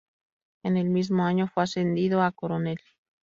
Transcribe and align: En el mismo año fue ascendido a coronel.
En 0.63 0.77
el 0.77 0.89
mismo 0.89 1.25
año 1.27 1.45
fue 1.47 1.61
ascendido 1.61 2.23
a 2.23 2.31
coronel. 2.31 2.79